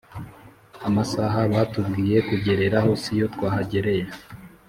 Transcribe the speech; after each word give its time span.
amasaha 0.87 1.39
batubwiye 1.53 2.17
kugereraho 2.27 2.91
siyo 3.01 3.25
twahagereye 3.35 4.05